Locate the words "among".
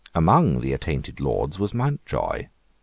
0.15-0.61